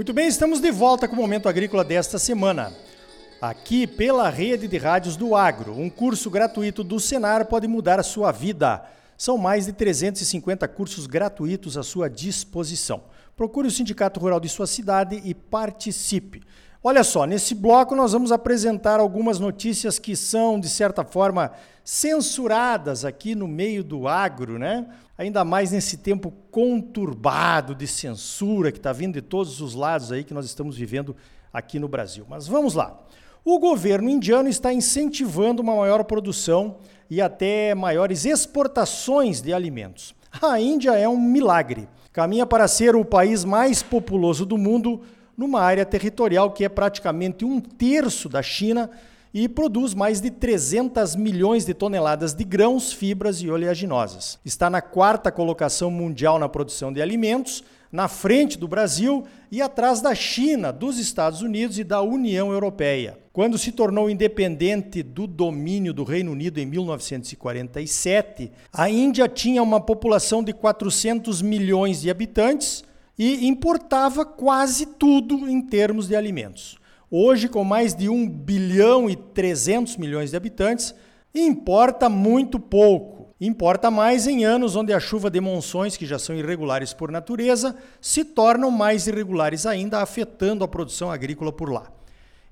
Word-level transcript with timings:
Muito 0.00 0.14
bem, 0.14 0.28
estamos 0.28 0.62
de 0.62 0.70
volta 0.70 1.06
com 1.06 1.12
o 1.12 1.18
Momento 1.18 1.46
Agrícola 1.46 1.84
desta 1.84 2.18
semana. 2.18 2.72
Aqui 3.38 3.86
pela 3.86 4.30
rede 4.30 4.66
de 4.66 4.78
rádios 4.78 5.14
do 5.14 5.36
Agro, 5.36 5.78
um 5.78 5.90
curso 5.90 6.30
gratuito 6.30 6.82
do 6.82 6.98
Senar 6.98 7.44
pode 7.44 7.68
mudar 7.68 8.00
a 8.00 8.02
sua 8.02 8.32
vida. 8.32 8.82
São 9.18 9.36
mais 9.36 9.66
de 9.66 9.74
350 9.74 10.66
cursos 10.68 11.06
gratuitos 11.06 11.76
à 11.76 11.82
sua 11.82 12.08
disposição. 12.08 13.02
Procure 13.36 13.68
o 13.68 13.70
Sindicato 13.70 14.18
Rural 14.18 14.40
de 14.40 14.48
sua 14.48 14.66
cidade 14.66 15.20
e 15.22 15.34
participe. 15.34 16.40
Olha 16.82 17.04
só, 17.04 17.26
nesse 17.26 17.54
bloco 17.54 17.94
nós 17.94 18.12
vamos 18.12 18.32
apresentar 18.32 19.00
algumas 19.00 19.38
notícias 19.38 19.98
que 19.98 20.16
são, 20.16 20.58
de 20.58 20.68
certa 20.68 21.04
forma, 21.04 21.52
censuradas 21.84 23.04
aqui 23.04 23.34
no 23.34 23.46
meio 23.46 23.84
do 23.84 24.08
agro, 24.08 24.58
né? 24.58 24.86
Ainda 25.18 25.44
mais 25.44 25.72
nesse 25.72 25.98
tempo 25.98 26.32
conturbado 26.50 27.74
de 27.74 27.86
censura 27.86 28.72
que 28.72 28.78
está 28.78 28.94
vindo 28.94 29.12
de 29.12 29.20
todos 29.20 29.60
os 29.60 29.74
lados 29.74 30.10
aí 30.10 30.24
que 30.24 30.32
nós 30.32 30.46
estamos 30.46 30.74
vivendo 30.74 31.14
aqui 31.52 31.78
no 31.78 31.86
Brasil. 31.86 32.24
Mas 32.26 32.48
vamos 32.48 32.72
lá. 32.72 32.98
O 33.44 33.58
governo 33.58 34.08
indiano 34.08 34.48
está 34.48 34.72
incentivando 34.72 35.60
uma 35.60 35.76
maior 35.76 36.02
produção 36.04 36.78
e 37.10 37.20
até 37.20 37.74
maiores 37.74 38.24
exportações 38.24 39.42
de 39.42 39.52
alimentos. 39.52 40.14
A 40.40 40.58
Índia 40.58 40.92
é 40.92 41.06
um 41.06 41.20
milagre. 41.20 41.86
Caminha 42.10 42.46
para 42.46 42.66
ser 42.66 42.96
o 42.96 43.04
país 43.04 43.44
mais 43.44 43.82
populoso 43.82 44.46
do 44.46 44.56
mundo 44.56 45.02
numa 45.40 45.62
área 45.62 45.86
territorial 45.86 46.50
que 46.50 46.66
é 46.66 46.68
praticamente 46.68 47.46
um 47.46 47.58
terço 47.58 48.28
da 48.28 48.42
China 48.42 48.90
e 49.32 49.48
produz 49.48 49.94
mais 49.94 50.20
de 50.20 50.30
300 50.30 51.16
milhões 51.16 51.64
de 51.64 51.72
toneladas 51.72 52.34
de 52.34 52.44
grãos, 52.44 52.92
fibras 52.92 53.40
e 53.40 53.48
oleaginosas. 53.48 54.38
Está 54.44 54.68
na 54.68 54.82
quarta 54.82 55.32
colocação 55.32 55.90
mundial 55.90 56.38
na 56.38 56.46
produção 56.46 56.92
de 56.92 57.00
alimentos, 57.00 57.64
na 57.90 58.06
frente 58.06 58.58
do 58.58 58.68
Brasil 58.68 59.24
e 59.50 59.62
atrás 59.62 60.02
da 60.02 60.14
China, 60.14 60.70
dos 60.70 60.98
Estados 60.98 61.40
Unidos 61.40 61.78
e 61.78 61.84
da 61.84 62.02
União 62.02 62.52
Europeia. 62.52 63.18
Quando 63.32 63.56
se 63.56 63.72
tornou 63.72 64.10
independente 64.10 65.02
do 65.02 65.26
domínio 65.26 65.94
do 65.94 66.04
Reino 66.04 66.32
Unido 66.32 66.58
em 66.58 66.66
1947, 66.66 68.52
a 68.70 68.90
Índia 68.90 69.26
tinha 69.26 69.62
uma 69.62 69.80
população 69.80 70.44
de 70.44 70.52
400 70.52 71.40
milhões 71.40 72.02
de 72.02 72.10
habitantes 72.10 72.84
e 73.22 73.46
importava 73.46 74.24
quase 74.24 74.86
tudo 74.86 75.46
em 75.46 75.60
termos 75.60 76.08
de 76.08 76.16
alimentos. 76.16 76.78
Hoje, 77.10 77.50
com 77.50 77.62
mais 77.62 77.94
de 77.94 78.08
1 78.08 78.26
bilhão 78.26 79.10
e 79.10 79.14
300 79.14 79.98
milhões 79.98 80.30
de 80.30 80.38
habitantes, 80.38 80.94
importa 81.34 82.08
muito 82.08 82.58
pouco. 82.58 83.34
Importa 83.38 83.90
mais 83.90 84.26
em 84.26 84.46
anos 84.46 84.74
onde 84.74 84.94
a 84.94 84.98
chuva 84.98 85.28
de 85.28 85.38
monções, 85.38 85.98
que 85.98 86.06
já 86.06 86.18
são 86.18 86.34
irregulares 86.34 86.94
por 86.94 87.12
natureza, 87.12 87.76
se 88.00 88.24
tornam 88.24 88.70
mais 88.70 89.06
irregulares 89.06 89.66
ainda, 89.66 90.00
afetando 90.00 90.64
a 90.64 90.68
produção 90.68 91.10
agrícola 91.10 91.52
por 91.52 91.70
lá. 91.70 91.92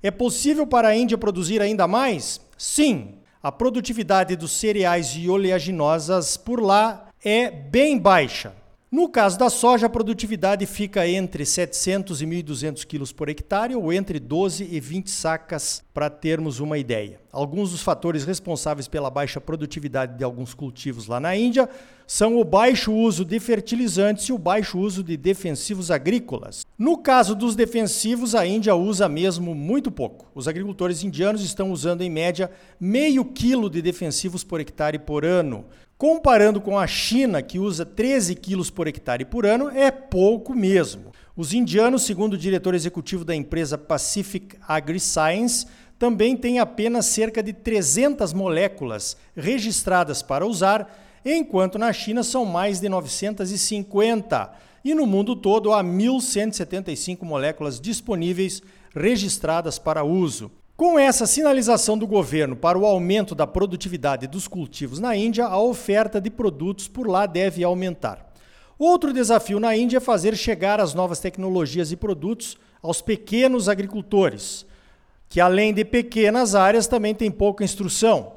É 0.03 0.11
possível 0.11 0.67
para 0.67 0.89
a 0.89 0.95
Índia 0.95 1.17
produzir 1.17 1.63
ainda 1.63 1.87
mais? 1.87 2.39
Sim. 2.55 3.15
A 3.41 3.51
produtividade 3.51 4.35
dos 4.35 4.51
cereais 4.51 5.15
e 5.17 5.27
oleaginosas 5.27 6.37
por 6.37 6.61
lá 6.61 7.09
é 7.25 7.49
bem 7.49 7.97
baixa. 7.97 8.58
No 8.91 9.07
caso 9.07 9.37
da 9.37 9.51
soja, 9.51 9.85
a 9.85 9.89
produtividade 9.89 10.65
fica 10.65 11.07
entre 11.07 11.45
700 11.45 12.23
e 12.23 12.25
1.200 12.25 12.83
quilos 12.87 13.11
por 13.11 13.29
hectare, 13.29 13.75
ou 13.75 13.93
entre 13.93 14.19
12 14.19 14.63
e 14.63 14.79
20 14.79 15.11
sacas, 15.11 15.83
para 15.93 16.09
termos 16.09 16.59
uma 16.59 16.75
ideia. 16.75 17.21
Alguns 17.31 17.69
dos 17.69 17.83
fatores 17.83 18.25
responsáveis 18.25 18.87
pela 18.87 19.11
baixa 19.11 19.39
produtividade 19.39 20.17
de 20.17 20.23
alguns 20.23 20.55
cultivos 20.55 21.05
lá 21.05 21.19
na 21.19 21.35
Índia 21.35 21.69
são 22.07 22.39
o 22.39 22.43
baixo 22.43 22.91
uso 22.91 23.23
de 23.23 23.39
fertilizantes 23.39 24.25
e 24.25 24.33
o 24.33 24.39
baixo 24.39 24.79
uso 24.79 25.03
de 25.03 25.15
defensivos 25.15 25.91
agrícolas. 25.91 26.65
No 26.75 26.97
caso 26.97 27.35
dos 27.35 27.55
defensivos, 27.55 28.33
a 28.33 28.47
Índia 28.47 28.73
usa 28.73 29.07
mesmo 29.07 29.53
muito 29.53 29.91
pouco. 29.91 30.25
Os 30.33 30.47
agricultores 30.47 31.03
indianos 31.03 31.43
estão 31.43 31.71
usando 31.71 32.01
em 32.01 32.09
média 32.09 32.49
meio 32.79 33.23
quilo 33.23 33.69
de 33.69 33.83
defensivos 33.83 34.43
por 34.43 34.59
hectare 34.59 34.97
por 34.97 35.23
ano, 35.23 35.65
Comparando 35.99 36.61
com 36.61 36.79
a 36.79 36.87
China, 36.87 37.41
que 37.41 37.59
usa 37.59 37.85
13 37.85 38.33
quilos 38.33 38.69
por 38.69 38.87
hectare 38.87 39.25
por 39.25 39.45
ano, 39.45 39.69
é 39.69 39.91
pouco 39.91 40.55
mesmo. 40.55 41.11
Os 41.35 41.53
indianos, 41.53 42.03
segundo 42.03 42.35
o 42.35 42.37
diretor 42.37 42.73
executivo 42.73 43.25
da 43.25 43.35
empresa 43.35 43.77
Pacific 43.77 44.55
AgriScience, 44.65 45.67
também 45.99 46.37
têm 46.37 46.57
apenas 46.57 47.05
cerca 47.07 47.43
de 47.43 47.51
300 47.51 48.31
moléculas 48.31 49.17
registradas 49.35 50.21
para 50.21 50.45
usar, 50.45 50.89
enquanto 51.25 51.77
na 51.77 51.91
China 51.91 52.23
são 52.23 52.45
mais 52.45 52.79
de 52.79 52.87
950 52.87 54.53
e 54.85 54.93
no 54.93 55.05
mundo 55.05 55.35
todo 55.35 55.73
há 55.73 55.83
1.175 55.83 57.23
moléculas 57.23 57.77
disponíveis 57.77 58.61
registradas 58.95 59.77
para 59.77 60.05
uso. 60.05 60.49
Com 60.79 60.97
essa 60.97 61.27
sinalização 61.27 61.97
do 61.97 62.07
governo 62.07 62.55
para 62.55 62.79
o 62.79 62.85
aumento 62.85 63.35
da 63.35 63.45
produtividade 63.45 64.27
dos 64.27 64.47
cultivos 64.47 64.97
na 64.97 65.13
Índia, 65.13 65.43
a 65.43 65.59
oferta 65.59 66.21
de 66.21 66.29
produtos 66.29 66.87
por 66.87 67.05
lá 67.05 67.25
deve 67.25 67.65
aumentar. 67.65 68.31
Outro 68.77 69.11
desafio 69.11 69.59
na 69.59 69.75
Índia 69.75 69.97
é 69.97 69.99
fazer 69.99 70.37
chegar 70.37 70.79
as 70.79 70.93
novas 70.93 71.19
tecnologias 71.19 71.91
e 71.91 71.97
produtos 71.97 72.57
aos 72.81 73.01
pequenos 73.01 73.67
agricultores, 73.67 74.65
que 75.27 75.41
além 75.41 75.73
de 75.73 75.83
pequenas 75.83 76.55
áreas 76.55 76.87
também 76.87 77.13
têm 77.13 77.29
pouca 77.29 77.65
instrução. 77.65 78.35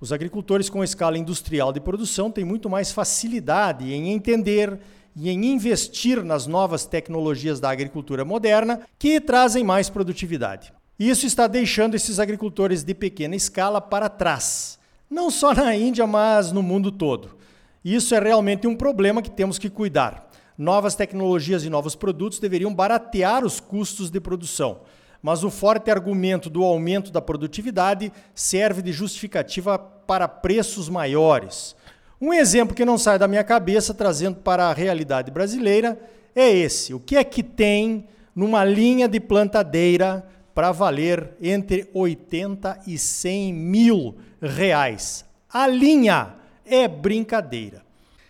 Os 0.00 0.14
agricultores 0.14 0.70
com 0.70 0.82
escala 0.82 1.18
industrial 1.18 1.74
de 1.74 1.80
produção 1.80 2.30
têm 2.30 2.42
muito 2.42 2.70
mais 2.70 2.90
facilidade 2.90 3.92
em 3.92 4.14
entender 4.14 4.80
e 5.14 5.28
em 5.28 5.44
investir 5.44 6.24
nas 6.24 6.46
novas 6.46 6.86
tecnologias 6.86 7.60
da 7.60 7.68
agricultura 7.68 8.24
moderna 8.24 8.80
que 8.98 9.20
trazem 9.20 9.62
mais 9.62 9.90
produtividade. 9.90 10.72
Isso 11.02 11.26
está 11.26 11.48
deixando 11.48 11.96
esses 11.96 12.20
agricultores 12.20 12.84
de 12.84 12.94
pequena 12.94 13.34
escala 13.34 13.80
para 13.80 14.08
trás, 14.08 14.78
não 15.10 15.32
só 15.32 15.52
na 15.52 15.74
Índia, 15.74 16.06
mas 16.06 16.52
no 16.52 16.62
mundo 16.62 16.92
todo. 16.92 17.36
Isso 17.84 18.14
é 18.14 18.20
realmente 18.20 18.68
um 18.68 18.76
problema 18.76 19.20
que 19.20 19.28
temos 19.28 19.58
que 19.58 19.68
cuidar. 19.68 20.30
Novas 20.56 20.94
tecnologias 20.94 21.64
e 21.64 21.68
novos 21.68 21.96
produtos 21.96 22.38
deveriam 22.38 22.72
baratear 22.72 23.44
os 23.44 23.58
custos 23.58 24.12
de 24.12 24.20
produção, 24.20 24.82
mas 25.20 25.42
o 25.42 25.50
forte 25.50 25.90
argumento 25.90 26.48
do 26.48 26.62
aumento 26.62 27.10
da 27.10 27.20
produtividade 27.20 28.12
serve 28.32 28.80
de 28.80 28.92
justificativa 28.92 29.76
para 29.76 30.28
preços 30.28 30.88
maiores. 30.88 31.74
Um 32.20 32.32
exemplo 32.32 32.76
que 32.76 32.84
não 32.84 32.96
sai 32.96 33.18
da 33.18 33.26
minha 33.26 33.42
cabeça, 33.42 33.92
trazendo 33.92 34.36
para 34.36 34.66
a 34.66 34.72
realidade 34.72 35.32
brasileira, 35.32 36.00
é 36.32 36.48
esse: 36.48 36.94
o 36.94 37.00
que 37.00 37.16
é 37.16 37.24
que 37.24 37.42
tem 37.42 38.06
numa 38.36 38.64
linha 38.64 39.08
de 39.08 39.18
plantadeira 39.18 40.24
para 40.54 40.72
valer 40.72 41.34
entre 41.40 41.88
80 41.94 42.80
e 42.86 42.98
100 42.98 43.52
mil 43.52 44.16
reais. 44.40 45.24
A 45.52 45.66
linha 45.66 46.34
é 46.64 46.86
brincadeira. 46.86 47.82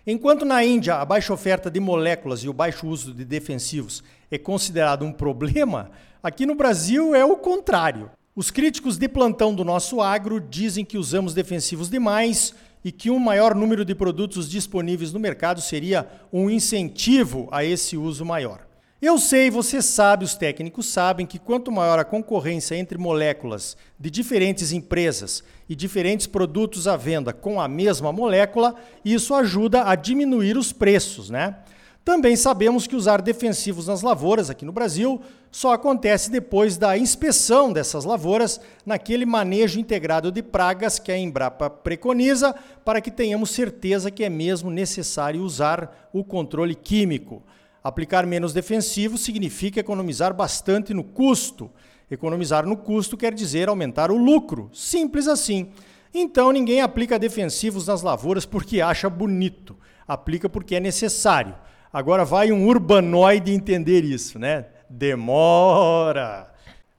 Enquanto 0.07 0.45
na 0.45 0.65
Índia 0.65 0.97
a 0.97 1.05
baixa 1.05 1.33
oferta 1.33 1.71
de 1.71 1.79
moléculas 1.79 2.41
e 2.41 2.49
o 2.49 2.53
baixo 2.53 2.89
uso 2.89 3.15
de 3.15 3.25
defensivos 3.25 4.03
é 4.31 4.37
considerado 4.37 5.05
um 5.05 5.13
problema, 5.13 5.91
aqui 6.23 6.45
no 6.45 6.55
Brasil 6.55 7.15
é 7.15 7.25
o 7.25 7.37
contrário. 7.37 8.11
Os 8.35 8.51
críticos 8.51 8.97
de 8.97 9.09
plantão 9.09 9.55
do 9.55 9.65
nosso 9.65 10.01
agro 10.01 10.41
dizem 10.41 10.85
que 10.85 10.99
usamos 10.99 11.35
defensivos 11.35 11.89
demais 11.89 12.55
e 12.85 12.91
que 12.91 13.11
um 13.11 13.19
maior 13.19 13.55
número 13.55 13.85
de 13.85 13.95
produtos 13.95 14.51
disponíveis 14.51 15.13
no 15.13 15.21
mercado 15.21 15.61
seria 15.61 16.09
um 16.33 16.51
incentivo 16.51 17.49
a 17.53 17.65
esse 17.65 17.97
uso 17.97 18.25
maior. 18.25 18.67
Eu 19.03 19.19
sei, 19.19 19.51
você 19.51 19.83
sabe, 19.83 20.25
os 20.25 20.37
técnicos 20.37 20.87
sabem 20.87 21.27
que 21.27 21.37
quanto 21.37 21.73
maior 21.73 21.99
a 21.99 22.05
concorrência 22.05 22.77
entre 22.77 22.97
moléculas 22.97 23.77
de 23.99 24.09
diferentes 24.09 24.71
empresas 24.71 25.43
e 25.69 25.75
diferentes 25.75 26.29
produtos 26.29 26.87
à 26.87 26.97
venda 26.97 27.33
com 27.33 27.61
a 27.61 27.67
mesma 27.67 28.13
molécula, 28.13 28.77
isso 29.05 29.35
ajuda 29.35 29.89
a 29.91 29.97
diminuir 29.97 30.57
os 30.57 30.73
preços, 30.73 31.31
né? 31.31 31.57
Também 32.05 32.37
sabemos 32.37 32.87
que 32.87 32.95
usar 32.95 33.21
defensivos 33.21 33.89
nas 33.89 34.03
lavouras 34.03 34.49
aqui 34.49 34.65
no 34.65 34.71
Brasil 34.71 35.21
só 35.51 35.73
acontece 35.73 36.31
depois 36.31 36.77
da 36.77 36.97
inspeção 36.97 37.73
dessas 37.73 38.05
lavouras 38.05 38.61
naquele 38.87 39.27
manejo 39.27 39.81
integrado 39.81 40.31
de 40.31 40.45
pragas 40.45 41.01
que 41.01 41.11
a 41.11 41.19
Embrapa 41.19 41.69
preconiza 41.69 42.55
para 42.85 43.01
que 43.01 43.11
tenhamos 43.11 43.51
certeza 43.51 44.13
que 44.13 44.23
é 44.23 44.31
mesmo 44.31 44.71
necessário 44.71 45.43
usar 45.43 46.09
o 46.13 46.23
controle 46.23 46.77
químico. 46.77 47.43
Aplicar 47.83 48.27
menos 48.27 48.53
defensivo 48.53 49.19
significa 49.19 49.81
economizar 49.81 50.33
bastante 50.33 50.95
no 50.95 51.03
custo. 51.03 51.71
Economizar 52.11 52.67
no 52.67 52.77
custo 52.77 53.17
quer 53.17 53.35
dizer 53.35 53.69
aumentar 53.69 54.11
o 54.11 54.17
lucro. 54.17 54.71
Simples 54.73 55.27
assim. 55.27 55.71
Então 56.15 56.53
ninguém 56.53 56.81
aplica 56.81 57.19
defensivos 57.19 57.87
nas 57.87 58.03
lavouras 58.03 58.47
porque 58.47 58.81
acha 58.81 59.09
bonito. 59.09 59.77
Aplica 60.07 60.49
porque 60.49 60.77
é 60.77 60.81
necessário. 60.81 61.55
Agora 61.93 62.25
vai 62.25 62.53
um 62.53 62.67
urbanoide 62.67 63.53
entender 63.53 64.05
isso, 64.05 64.39
né? 64.39 64.67
Demora. 64.89 66.52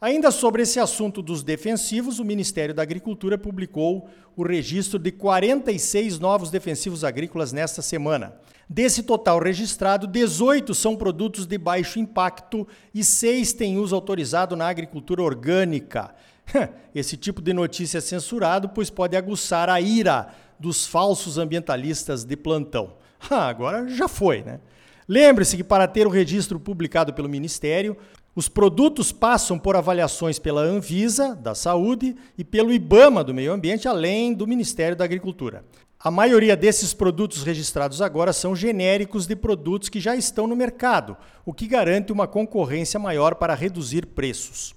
Ainda 0.03 0.31
sobre 0.31 0.63
esse 0.63 0.81
assunto 0.81 1.21
dos 1.21 1.44
defensivos, 1.44 2.19
o 2.19 2.25
Ministério 2.25 2.73
da 2.73 2.81
Agricultura 2.81 3.38
publicou 3.38 4.09
o 4.35 4.44
registro 4.44 5.00
de 5.00 5.13
46 5.13 6.19
novos 6.19 6.51
defensivos 6.51 7.05
agrícolas 7.05 7.53
nesta 7.53 7.81
semana. 7.81 8.35
Desse 8.67 9.01
total 9.01 9.39
registrado, 9.39 10.05
18 10.05 10.75
são 10.75 10.97
produtos 10.97 11.45
de 11.45 11.57
baixo 11.57 12.00
impacto 12.00 12.67
e 12.94 13.01
6 13.01 13.53
têm 13.53 13.77
uso 13.77 13.95
autorizado 13.95 14.57
na 14.57 14.67
agricultura 14.67 15.21
orgânica. 15.21 16.13
Esse 16.94 17.15
tipo 17.15 17.41
de 17.41 17.53
notícia 17.53 18.00
é 18.00 18.01
censurado, 18.01 18.67
pois 18.67 18.89
pode 18.89 19.15
aguçar 19.15 19.69
a 19.69 19.79
ira 19.79 20.27
dos 20.59 20.85
falsos 20.85 21.38
ambientalistas 21.38 22.25
de 22.25 22.35
plantão. 22.35 22.95
Ah, 23.29 23.47
agora 23.47 23.88
já 23.88 24.09
foi, 24.09 24.44
né? 24.44 24.59
Lembre-se 25.07 25.57
que 25.57 25.63
para 25.63 25.88
ter 25.88 26.07
o 26.07 26.09
registro 26.09 26.59
publicado 26.59 27.13
pelo 27.13 27.29
Ministério, 27.29 27.97
os 28.35 28.50
produtos 28.50 29.12
passam 29.12 29.59
por 29.59 29.75
avaliações 29.75 30.39
pela 30.39 30.62
Anvisa, 30.62 31.35
da 31.35 31.53
Saúde, 31.53 32.15
e 32.38 32.44
pelo 32.44 32.74
IBAMA, 32.74 33.24
do 33.24 33.33
Meio 33.33 33.53
Ambiente, 33.53 33.88
além 33.88 34.33
do 34.33 34.47
Ministério 34.47 34.95
da 34.95 35.06
Agricultura. 35.06 35.63
A 36.00 36.12
maioria 36.12 36.57
desses 36.57 36.94
produtos 36.94 37.44
registrados 37.44 38.01
agora 38.01 38.33
são 38.33 38.56
genéricos 38.56 39.25
de 39.25 39.35
produtos 39.35 39.88
que 39.88 40.00
já 40.00 40.15
estão 40.15 40.47
no 40.47 40.56
mercado, 40.56 41.15
o 41.45 41.53
que 41.53 41.68
garante 41.68 42.12
uma 42.12 42.27
concorrência 42.27 43.00
maior 43.00 43.35
para 43.35 43.53
reduzir 43.53 44.07
preços. 44.07 44.75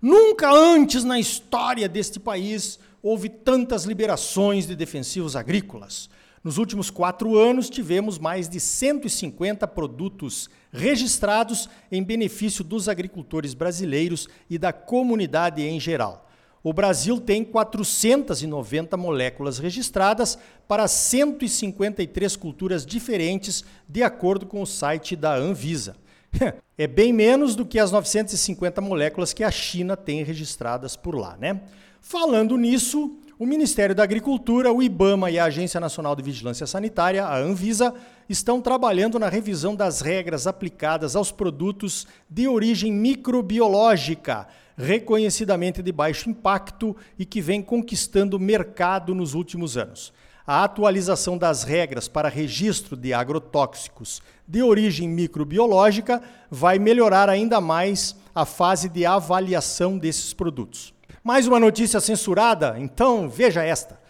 Nunca 0.00 0.50
antes 0.52 1.02
na 1.02 1.18
história 1.18 1.88
deste 1.88 2.20
país 2.20 2.78
houve 3.02 3.28
tantas 3.28 3.84
liberações 3.84 4.66
de 4.66 4.76
defensivos 4.76 5.34
agrícolas. 5.34 6.08
Nos 6.42 6.56
últimos 6.56 6.90
quatro 6.90 7.36
anos, 7.36 7.68
tivemos 7.68 8.18
mais 8.18 8.48
de 8.48 8.58
150 8.58 9.66
produtos 9.68 10.48
registrados 10.72 11.68
em 11.92 12.02
benefício 12.02 12.64
dos 12.64 12.88
agricultores 12.88 13.52
brasileiros 13.52 14.26
e 14.48 14.56
da 14.56 14.72
comunidade 14.72 15.62
em 15.62 15.78
geral. 15.78 16.30
O 16.62 16.72
Brasil 16.72 17.20
tem 17.20 17.44
490 17.44 18.96
moléculas 18.96 19.58
registradas 19.58 20.38
para 20.66 20.88
153 20.88 22.36
culturas 22.36 22.84
diferentes, 22.86 23.64
de 23.88 24.02
acordo 24.02 24.46
com 24.46 24.62
o 24.62 24.66
site 24.66 25.14
da 25.16 25.34
Anvisa. 25.34 25.96
É 26.80 26.86
bem 26.86 27.12
menos 27.12 27.54
do 27.54 27.66
que 27.66 27.78
as 27.78 27.92
950 27.92 28.80
moléculas 28.80 29.34
que 29.34 29.44
a 29.44 29.50
China 29.50 29.98
tem 29.98 30.22
registradas 30.22 30.96
por 30.96 31.14
lá, 31.14 31.36
né? 31.36 31.60
Falando 32.00 32.56
nisso, 32.56 33.18
o 33.40 33.46
Ministério 33.46 33.94
da 33.94 34.02
Agricultura, 34.02 34.70
o 34.70 34.82
IBAMA 34.82 35.30
e 35.30 35.38
a 35.38 35.46
Agência 35.46 35.80
Nacional 35.80 36.14
de 36.14 36.22
Vigilância 36.22 36.66
Sanitária, 36.66 37.24
a 37.24 37.38
Anvisa, 37.38 37.94
estão 38.28 38.60
trabalhando 38.60 39.18
na 39.18 39.30
revisão 39.30 39.74
das 39.74 40.02
regras 40.02 40.46
aplicadas 40.46 41.16
aos 41.16 41.32
produtos 41.32 42.06
de 42.28 42.46
origem 42.46 42.92
microbiológica, 42.92 44.46
reconhecidamente 44.76 45.82
de 45.82 45.90
baixo 45.90 46.28
impacto 46.28 46.94
e 47.18 47.24
que 47.24 47.40
vem 47.40 47.62
conquistando 47.62 48.38
mercado 48.38 49.14
nos 49.14 49.32
últimos 49.32 49.78
anos. 49.78 50.12
A 50.46 50.62
atualização 50.62 51.38
das 51.38 51.62
regras 51.62 52.08
para 52.08 52.28
registro 52.28 52.94
de 52.94 53.14
agrotóxicos 53.14 54.20
de 54.46 54.62
origem 54.62 55.08
microbiológica 55.08 56.20
vai 56.50 56.78
melhorar 56.78 57.30
ainda 57.30 57.58
mais 57.58 58.14
a 58.34 58.44
fase 58.44 58.86
de 58.86 59.06
avaliação 59.06 59.96
desses 59.96 60.34
produtos. 60.34 60.92
Mais 61.22 61.46
uma 61.46 61.60
notícia 61.60 62.00
censurada? 62.00 62.76
Então 62.78 63.28
veja 63.28 63.62
esta. 63.62 64.00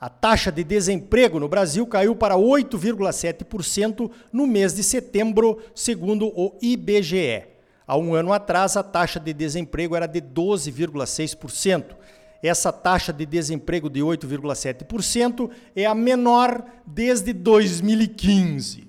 A 0.00 0.08
taxa 0.08 0.50
de 0.50 0.64
desemprego 0.64 1.38
no 1.38 1.48
Brasil 1.48 1.86
caiu 1.86 2.16
para 2.16 2.34
8,7% 2.34 4.10
no 4.32 4.48
mês 4.48 4.74
de 4.74 4.82
setembro, 4.82 5.58
segundo 5.76 6.26
o 6.26 6.58
IBGE. 6.60 7.44
Há 7.86 7.96
um 7.96 8.14
ano 8.14 8.32
atrás, 8.32 8.76
a 8.76 8.82
taxa 8.82 9.20
de 9.20 9.32
desemprego 9.32 9.94
era 9.94 10.06
de 10.06 10.20
12,6%. 10.20 11.94
Essa 12.42 12.72
taxa 12.72 13.12
de 13.12 13.24
desemprego 13.24 13.88
de 13.88 14.00
8,7% 14.00 15.48
é 15.74 15.86
a 15.86 15.94
menor 15.94 16.64
desde 16.84 17.32
2015. 17.32 18.85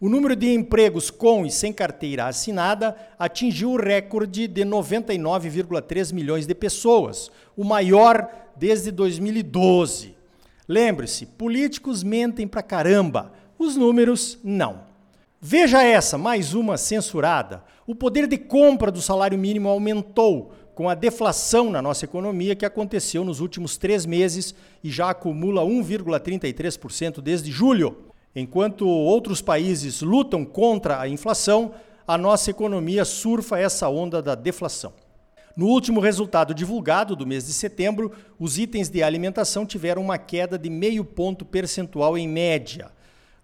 O 0.00 0.08
número 0.08 0.36
de 0.36 0.54
empregos 0.54 1.10
com 1.10 1.44
e 1.44 1.50
sem 1.50 1.72
carteira 1.72 2.26
assinada 2.26 2.96
atingiu 3.18 3.72
o 3.72 3.76
recorde 3.76 4.46
de 4.46 4.64
99,3 4.64 6.12
milhões 6.12 6.46
de 6.46 6.54
pessoas, 6.54 7.32
o 7.56 7.64
maior 7.64 8.30
desde 8.56 8.92
2012. 8.92 10.14
Lembre-se, 10.68 11.26
políticos 11.26 12.04
mentem 12.04 12.46
pra 12.46 12.62
caramba, 12.62 13.32
os 13.58 13.74
números 13.74 14.38
não. 14.44 14.82
Veja 15.40 15.82
essa, 15.82 16.16
mais 16.16 16.54
uma 16.54 16.76
censurada. 16.76 17.64
O 17.84 17.92
poder 17.92 18.28
de 18.28 18.38
compra 18.38 18.92
do 18.92 19.02
salário 19.02 19.36
mínimo 19.36 19.68
aumentou 19.68 20.52
com 20.76 20.88
a 20.88 20.94
deflação 20.94 21.72
na 21.72 21.82
nossa 21.82 22.04
economia 22.04 22.54
que 22.54 22.64
aconteceu 22.64 23.24
nos 23.24 23.40
últimos 23.40 23.76
três 23.76 24.06
meses 24.06 24.54
e 24.84 24.90
já 24.90 25.10
acumula 25.10 25.62
1,33% 25.62 27.20
desde 27.20 27.50
julho. 27.50 27.96
Enquanto 28.34 28.86
outros 28.86 29.40
países 29.40 30.02
lutam 30.02 30.44
contra 30.44 31.00
a 31.00 31.08
inflação, 31.08 31.72
a 32.06 32.16
nossa 32.16 32.50
economia 32.50 33.04
surfa 33.04 33.58
essa 33.58 33.88
onda 33.88 34.22
da 34.22 34.34
deflação. 34.34 34.92
No 35.56 35.66
último 35.66 35.98
resultado 35.98 36.54
divulgado 36.54 37.16
do 37.16 37.26
mês 37.26 37.46
de 37.46 37.52
setembro, 37.52 38.12
os 38.38 38.58
itens 38.58 38.88
de 38.88 39.02
alimentação 39.02 39.66
tiveram 39.66 40.02
uma 40.02 40.16
queda 40.16 40.56
de 40.56 40.70
meio 40.70 41.04
ponto 41.04 41.44
percentual 41.44 42.16
em 42.16 42.28
média. 42.28 42.92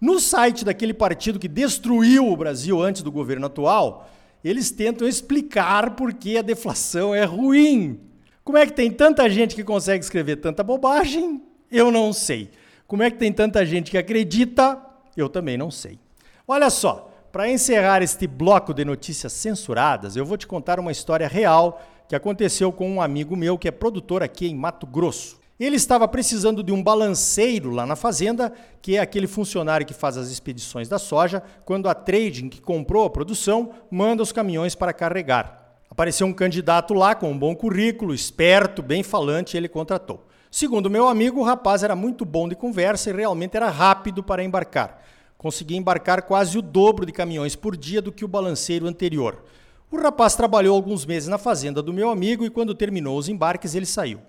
No 0.00 0.20
site 0.20 0.64
daquele 0.64 0.94
partido 0.94 1.38
que 1.38 1.48
destruiu 1.48 2.31
o 2.31 2.36
Brasil 2.36 2.81
antes 2.81 3.02
do 3.02 3.10
governo 3.10 3.46
atual, 3.46 4.08
eles 4.44 4.70
tentam 4.70 5.08
explicar 5.08 5.96
por 5.96 6.14
que 6.14 6.38
a 6.38 6.42
deflação 6.42 7.14
é 7.14 7.25
ruim. 7.25 7.98
Como 8.44 8.58
é 8.58 8.66
que 8.66 8.75
tem 8.75 8.90
tanta 8.90 9.28
gente 9.28 9.54
que 9.54 9.64
consegue 9.64 10.04
escrever 10.04 10.36
tanta 10.36 10.62
bobagem? 10.62 11.42
Eu 11.70 11.90
não 11.90 12.12
sei. 12.12 12.50
Como 12.86 13.02
é 13.02 13.10
que 13.10 13.19
tem 13.19 13.32
tanta 13.32 13.64
gente 13.64 13.90
que 13.90 13.98
acredita? 13.98 14.81
Eu 15.16 15.28
também 15.28 15.56
não 15.56 15.70
sei. 15.70 15.98
Olha 16.46 16.69
só, 16.69 17.10
para 17.32 17.50
encerrar 17.50 18.02
este 18.02 18.26
bloco 18.26 18.75
de 18.75 18.84
notícias 18.84 19.32
censuradas, 19.32 20.16
eu 20.16 20.25
vou 20.26 20.36
te 20.36 20.46
contar 20.46 20.78
uma 20.78 20.92
história 20.92 21.26
real 21.26 21.82
que 22.08 22.14
aconteceu 22.14 22.70
com 22.70 22.88
um 22.90 23.00
amigo 23.00 23.34
meu 23.36 23.56
que 23.56 23.66
é 23.66 23.70
produtor 23.70 24.22
aqui 24.22 24.46
em 24.46 24.54
Mato 24.54 24.86
Grosso. 24.86 25.40
Ele 25.58 25.76
estava 25.76 26.06
precisando 26.06 26.62
de 26.62 26.72
um 26.72 26.82
balanceiro 26.82 27.70
lá 27.70 27.86
na 27.86 27.96
fazenda, 27.96 28.52
que 28.82 28.96
é 28.96 29.00
aquele 29.00 29.26
funcionário 29.26 29.86
que 29.86 29.94
faz 29.94 30.19
as 30.19 30.28
expedições 30.28 30.88
da 30.88 30.98
soja, 30.98 31.42
quando 31.64 31.88
a 31.88 31.94
trading 31.94 32.48
que 32.48 32.60
comprou 32.60 33.04
a 33.06 33.10
produção 33.10 33.70
manda 33.90 34.22
os 34.22 34.32
caminhões 34.32 34.75
para 34.75 34.92
carregar. 34.92 35.78
Apareceu 35.88 36.26
um 36.26 36.32
candidato 36.32 36.92
lá 36.92 37.14
com 37.14 37.31
um 37.31 37.38
bom 37.38 37.54
currículo, 37.54 38.12
esperto, 38.12 38.82
bem 38.82 39.02
falante, 39.02 39.56
e 39.56 39.58
ele 39.58 39.69
contratou. 39.69 40.26
Segundo 40.56 40.89
meu 40.89 41.09
amigo, 41.09 41.41
o 41.41 41.43
rapaz 41.43 41.83
era 41.83 41.97
muito 41.97 42.25
bom 42.25 42.49
de 42.49 42.55
conversa 42.55 43.11
e 43.11 43.12
realmente 43.12 43.56
era 43.56 43.69
rápido 43.69 44.23
para 44.23 44.45
embarcar. 44.45 45.03
Conseguia 45.37 45.77
embarcar 45.77 46.23
quase 46.23 46.56
o 46.56 46.63
dobro 46.63 47.05
de 47.05 47.11
caminhões 47.11 47.56
por 47.56 47.77
dia 47.77 48.01
do 48.01 48.13
que 48.13 48.25
o 48.25 48.29
balanceiro 48.29 48.87
anterior. 48.87 49.43
O 49.91 50.01
rapaz 50.01 50.37
trabalhou 50.37 50.77
alguns 50.77 51.05
meses 51.05 51.29
na 51.29 51.39
fazenda 51.39 51.82
do 51.82 51.93
meu 51.93 52.08
amigo 52.08 52.44
e, 52.44 52.51
quando 52.51 52.73
terminou 52.73 53.19
os 53.19 53.29
embarques, 53.29 53.75
ele 53.75 53.84
saiu. 53.84 54.20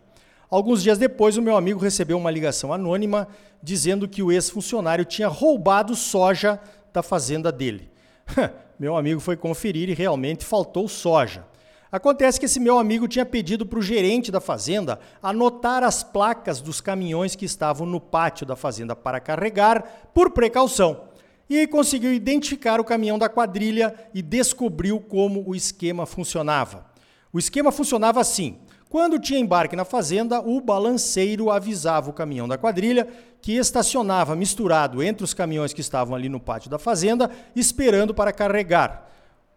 Alguns 0.49 0.81
dias 0.81 0.97
depois, 0.97 1.37
o 1.37 1.43
meu 1.43 1.55
amigo 1.55 1.79
recebeu 1.79 2.17
uma 2.17 2.31
ligação 2.31 2.73
anônima 2.73 3.27
dizendo 3.61 4.07
que 4.07 4.23
o 4.23 4.31
ex-funcionário 4.31 5.05
tinha 5.05 5.27
roubado 5.27 5.95
soja 5.95 6.59
da 6.91 7.03
fazenda 7.03 7.51
dele. 7.51 7.87
meu 8.79 8.97
amigo 8.97 9.19
foi 9.19 9.37
conferir 9.37 9.89
e 9.89 9.93
realmente 9.93 10.43
faltou 10.43 10.87
soja. 10.87 11.45
Acontece 11.95 12.37
que 12.37 12.45
esse 12.45 12.59
meu 12.59 12.77
amigo 12.77 13.07
tinha 13.07 13.25
pedido 13.25 13.65
para 13.65 13.79
o 13.79 13.81
gerente 13.81 14.29
da 14.29 14.41
fazenda 14.41 14.99
anotar 15.23 15.81
as 15.81 16.03
placas 16.03 16.59
dos 16.59 16.81
caminhões 16.81 17.37
que 17.37 17.45
estavam 17.45 17.87
no 17.87 18.01
pátio 18.01 18.45
da 18.45 18.53
fazenda 18.53 18.93
para 18.97 19.21
carregar, 19.21 20.09
por 20.13 20.31
precaução. 20.31 21.05
E 21.49 21.65
conseguiu 21.65 22.13
identificar 22.13 22.81
o 22.81 22.83
caminhão 22.83 23.17
da 23.17 23.29
quadrilha 23.29 23.95
e 24.13 24.21
descobriu 24.21 24.99
como 24.99 25.41
o 25.47 25.55
esquema 25.55 26.05
funcionava. 26.05 26.85
O 27.31 27.39
esquema 27.39 27.71
funcionava 27.71 28.19
assim: 28.19 28.57
quando 28.89 29.17
tinha 29.17 29.39
embarque 29.39 29.77
na 29.77 29.85
fazenda, 29.85 30.41
o 30.41 30.59
balanceiro 30.59 31.49
avisava 31.49 32.09
o 32.09 32.13
caminhão 32.13 32.45
da 32.45 32.57
quadrilha 32.57 33.07
que 33.41 33.53
estacionava 33.53 34.35
misturado 34.35 35.01
entre 35.01 35.23
os 35.23 35.33
caminhões 35.33 35.71
que 35.71 35.79
estavam 35.79 36.13
ali 36.13 36.27
no 36.27 36.41
pátio 36.41 36.69
da 36.69 36.77
fazenda, 36.77 37.31
esperando 37.55 38.13
para 38.13 38.33
carregar. 38.33 39.14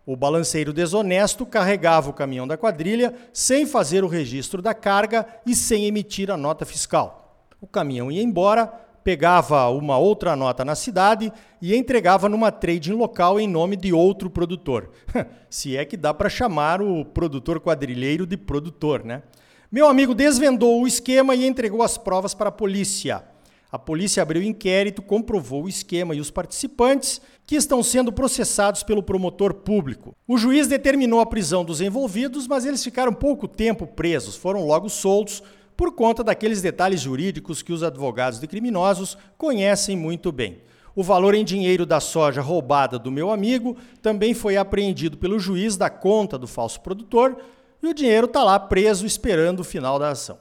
O 0.09 0.17
balanceiro 0.17 0.73
desonesto 0.73 1.45
carregava 1.45 2.09
o 2.09 2.15
caminhão 2.15 2.49
da 2.49 2.57
quadrilha 2.57 3.15
sem 3.31 3.67
fazer 3.67 4.03
o 4.03 4.09
registro 4.09 4.63
da 4.63 4.73
carga 4.73 5.27
e 5.45 5.55
sem 5.55 5.85
emitir 5.85 6.31
a 6.31 6.37
nota 6.39 6.65
fiscal. 6.65 7.47
O 7.61 7.67
caminhão 7.67 8.11
ia 8.11 8.23
embora, 8.23 8.69
pegava 9.05 9.69
uma 9.69 9.99
outra 9.99 10.35
nota 10.35 10.65
na 10.65 10.75
cidade 10.75 11.31
e 11.61 11.77
entregava 11.77 12.27
numa 12.27 12.51
trading 12.51 12.95
local 12.95 13.39
em 13.39 13.47
nome 13.47 13.77
de 13.77 13.93
outro 13.93 14.31
produtor. 14.31 14.93
Se 15.51 15.77
é 15.77 15.85
que 15.85 15.95
dá 15.95 16.15
para 16.15 16.31
chamar 16.31 16.81
o 16.81 17.05
produtor 17.05 17.61
quadrilheiro 17.61 18.27
de 18.27 18.39
produtor, 18.39 19.05
né? 19.05 19.23
Meu 19.71 19.87
amigo 19.87 20.15
desvendou 20.15 20.81
o 20.81 20.87
esquema 20.87 21.35
e 21.35 21.47
entregou 21.47 21.83
as 21.83 21.99
provas 21.99 22.33
para 22.33 22.49
a 22.49 22.53
polícia. 22.53 23.23
A 23.71 23.79
polícia 23.79 24.23
abriu 24.23 24.43
inquérito, 24.43 25.03
comprovou 25.03 25.65
o 25.65 25.69
esquema 25.69 26.15
e 26.15 26.21
os 26.21 26.31
participantes, 26.31 27.21
que 27.47 27.55
estão 27.55 27.83
sendo 27.83 28.11
processados 28.11 28.83
pelo 28.83 29.03
promotor 29.03 29.53
público. 29.53 30.15
O 30.27 30.39
juiz 30.39 30.67
determinou 30.67 31.21
a 31.21 31.27
prisão 31.27 31.65
dos 31.65 31.81
envolvidos, 31.81 32.47
mas 32.47 32.65
eles 32.65 32.83
ficaram 32.83 33.13
pouco 33.13 33.47
tempo 33.47 33.87
presos, 33.87 34.37
foram 34.37 34.67
logo 34.67 34.89
soltos 34.89 35.43
por 35.77 35.93
conta 35.93 36.25
daqueles 36.25 36.61
detalhes 36.61 37.01
jurídicos 37.01 37.63
que 37.63 37.73
os 37.73 37.83
advogados 37.83 38.41
de 38.41 38.47
criminosos 38.47 39.17
conhecem 39.37 39.97
muito 39.97 40.33
bem. 40.33 40.61
O 40.97 41.03
valor 41.03 41.35
em 41.35 41.45
dinheiro 41.45 41.87
da 41.87 42.01
soja 42.01 42.41
roubada 42.41 42.99
do 42.99 43.11
meu 43.11 43.31
amigo 43.31 43.77
também 44.03 44.35
foi 44.35 44.57
apreendido 44.57 45.17
pelo 45.17 45.39
juiz 45.39 45.77
da 45.77 45.89
conta 45.89 46.37
do 46.37 46.49
falso 46.49 46.81
produtor 46.81 47.37
e 47.83 47.87
o 47.87 47.95
dinheiro 47.95 48.27
está 48.27 48.43
lá 48.43 48.59
preso 48.59 49.07
esperando 49.07 49.61
o 49.61 49.65
final 49.65 49.99
da 49.99 50.09
ação. 50.09 50.39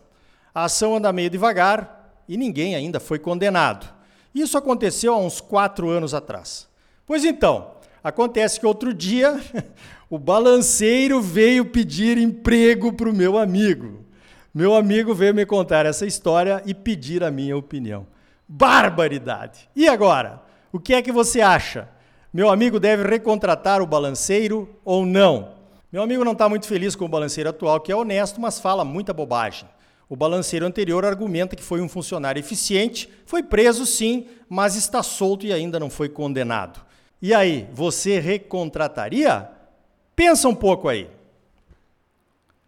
A 0.55 0.63
ação 0.63 0.95
anda 0.95 1.13
meio 1.13 1.29
devagar, 1.29 1.96
e 2.27 2.37
ninguém 2.37 2.75
ainda 2.75 2.99
foi 2.99 3.19
condenado. 3.19 3.87
Isso 4.33 4.57
aconteceu 4.57 5.13
há 5.13 5.17
uns 5.17 5.41
quatro 5.41 5.89
anos 5.89 6.13
atrás. 6.13 6.67
Pois 7.05 7.23
então, 7.23 7.71
acontece 8.03 8.59
que 8.59 8.65
outro 8.65 8.93
dia 8.93 9.39
o 10.09 10.19
balanceiro 10.19 11.21
veio 11.21 11.65
pedir 11.65 12.17
emprego 12.17 12.93
para 12.93 13.09
o 13.09 13.15
meu 13.15 13.37
amigo. 13.37 14.05
Meu 14.53 14.75
amigo 14.75 15.13
veio 15.13 15.33
me 15.33 15.45
contar 15.45 15.85
essa 15.85 16.05
história 16.05 16.61
e 16.65 16.73
pedir 16.73 17.23
a 17.23 17.31
minha 17.31 17.55
opinião. 17.55 18.07
Barbaridade! 18.47 19.69
E 19.75 19.87
agora? 19.87 20.41
O 20.71 20.79
que 20.79 20.93
é 20.93 21.01
que 21.01 21.11
você 21.11 21.41
acha? 21.41 21.87
Meu 22.33 22.49
amigo 22.49 22.79
deve 22.79 23.03
recontratar 23.07 23.81
o 23.81 23.87
balanceiro 23.87 24.69
ou 24.83 25.05
não? 25.05 25.55
Meu 25.91 26.03
amigo 26.03 26.23
não 26.25 26.33
está 26.33 26.49
muito 26.49 26.67
feliz 26.67 26.95
com 26.95 27.05
o 27.05 27.09
balanceiro 27.09 27.49
atual, 27.49 27.79
que 27.79 27.91
é 27.91 27.95
honesto, 27.95 28.41
mas 28.41 28.59
fala 28.59 28.83
muita 28.83 29.13
bobagem. 29.13 29.67
O 30.09 30.15
balanceiro 30.15 30.65
anterior 30.65 31.03
argumenta 31.05 31.55
que 31.55 31.63
foi 31.63 31.81
um 31.81 31.89
funcionário 31.89 32.39
eficiente, 32.39 33.09
foi 33.25 33.43
preso 33.43 33.85
sim, 33.85 34.27
mas 34.47 34.75
está 34.75 35.03
solto 35.03 35.45
e 35.45 35.51
ainda 35.51 35.79
não 35.79 35.89
foi 35.89 36.07
condenado. 36.07 36.85
E 37.21 37.33
aí, 37.33 37.67
você 37.73 38.19
recontrataria? 38.19 39.49
Pensa 40.15 40.47
um 40.47 40.55
pouco 40.55 40.87
aí. 40.87 41.09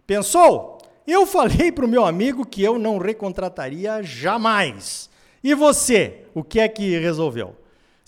Pensou? 0.06 0.80
Eu 1.08 1.26
falei 1.26 1.72
para 1.72 1.86
o 1.86 1.88
meu 1.88 2.06
amigo 2.06 2.46
que 2.46 2.62
eu 2.62 2.78
não 2.78 2.98
recontrataria 2.98 4.04
jamais. 4.04 5.10
E 5.44 5.54
você, 5.54 6.26
o 6.34 6.44
que 6.44 6.60
é 6.60 6.68
que 6.68 7.00
resolveu? 7.00 7.56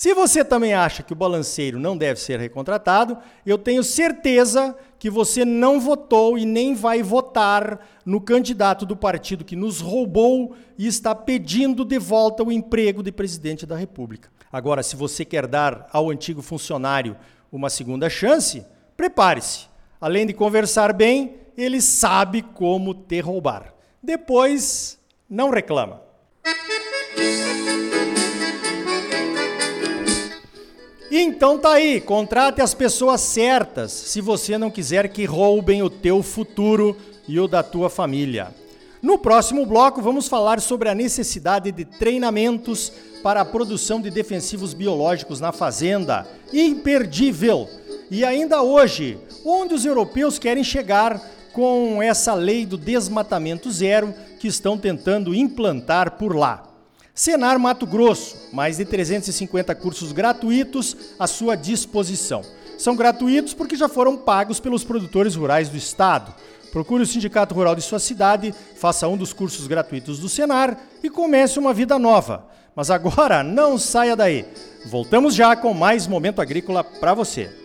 Se 0.02 0.16
você 0.16 0.44
também 0.44 0.74
acha 0.74 1.04
que 1.04 1.14
o 1.14 1.16
balanceiro 1.16 1.80
não 1.80 1.96
deve 1.96 2.20
ser 2.20 2.40
recontratado, 2.40 3.20
eu 3.46 3.56
tenho 3.56 3.84
certeza 3.84 4.76
que 4.98 5.12
você 5.12 5.46
não 5.46 5.80
votou 5.80 6.40
e 6.40 6.44
nem 6.44 6.74
vai 6.74 7.04
votar 7.04 7.88
no 8.04 8.20
candidato 8.20 8.84
do 8.84 8.96
partido 8.96 9.46
que 9.46 9.56
nos 9.56 9.80
roubou 9.80 10.56
e 10.76 10.88
está 10.88 11.14
pedindo 11.14 11.86
de 11.86 12.00
volta 12.00 12.44
o 12.44 12.52
emprego 12.52 13.04
de 13.04 13.12
presidente 13.12 13.64
da 13.64 13.76
República. 13.76 14.32
Agora, 14.52 14.82
se 14.82 14.96
você 14.96 15.24
quer 15.24 15.46
dar 15.46 15.88
ao 15.94 16.10
antigo 16.10 16.42
funcionário 16.42 17.16
uma 17.52 17.70
segunda 17.70 18.10
chance, 18.10 18.66
prepare-se. 18.98 19.68
Além 20.02 20.26
de 20.26 20.34
conversar 20.34 20.94
bem, 20.94 21.36
ele 21.56 21.80
sabe 21.80 22.42
como 22.42 22.96
te 22.96 23.20
roubar. 23.20 23.72
Depois, 24.02 25.00
não 25.30 25.52
reclama. 25.52 26.02
Então 31.14 31.58
tá 31.58 31.74
aí, 31.74 32.00
contrate 32.00 32.62
as 32.62 32.74
pessoas 32.74 33.20
certas 33.20 33.92
se 33.92 34.22
você 34.22 34.58
não 34.58 34.72
quiser 34.72 35.10
que 35.10 35.26
roubem 35.26 35.84
o 35.84 35.90
teu 35.90 36.24
futuro 36.24 36.96
e 37.28 37.38
o 37.38 37.50
da 37.50 37.62
tua 37.62 37.90
família. 37.90 38.56
No 39.02 39.18
próximo 39.18 39.66
bloco 39.66 40.02
vamos 40.02 40.30
falar 40.30 40.62
sobre 40.62 40.88
a 40.88 40.96
necessidade 40.96 41.70
de 41.70 41.84
treinamentos 41.84 42.94
para 43.22 43.42
a 43.42 43.46
produção 43.46 44.00
de 44.00 44.10
defensivos 44.10 44.74
biológicos 44.74 45.42
na 45.42 45.52
fazenda. 45.52 46.26
Imperdível! 46.54 47.68
E 48.10 48.24
ainda 48.24 48.62
hoje, 48.62 49.18
onde 49.44 49.74
os 49.74 49.84
europeus 49.84 50.40
querem 50.40 50.64
chegar 50.64 51.22
com 51.52 52.02
essa 52.02 52.34
lei 52.34 52.66
do 52.66 52.78
desmatamento 52.78 53.70
zero 53.70 54.14
que 54.40 54.48
estão 54.48 54.78
tentando 54.78 55.36
implantar 55.36 56.12
por 56.12 56.34
lá. 56.34 56.71
Senar 57.14 57.60
Mato 57.60 57.86
Grosso, 57.86 58.50
mais 58.54 58.78
de 58.78 58.86
350 58.86 59.76
cursos 59.76 60.12
gratuitos 60.12 60.96
à 61.20 61.28
sua 61.28 61.56
disposição. 61.56 62.42
São 62.78 62.96
gratuitos 62.96 63.54
porque 63.54 63.76
já 63.76 63.90
foram 63.90 64.18
pagos 64.18 64.60
pelos 64.60 64.84
produtores 64.84 65.36
rurais 65.36 65.70
do 65.70 65.78
estado. 65.78 66.34
Procure 66.72 67.04
o 67.04 67.06
sindicato 67.08 67.54
rural 67.54 67.76
de 67.76 67.82
sua 67.82 68.00
cidade, 68.00 68.56
faça 68.76 69.08
um 69.08 69.18
dos 69.18 69.34
cursos 69.34 69.68
gratuitos 69.68 70.20
do 70.20 70.30
Senar 70.30 70.78
e 71.04 71.10
comece 71.10 71.60
uma 71.60 71.74
vida 71.74 72.00
nova. 72.00 72.46
Mas 72.74 72.90
agora 72.90 73.44
não 73.44 73.78
saia 73.78 74.16
daí. 74.16 74.46
Voltamos 74.86 75.36
já 75.36 75.56
com 75.56 75.74
mais 75.74 76.08
momento 76.08 76.42
agrícola 76.42 76.84
para 76.84 77.14
você. 77.14 77.61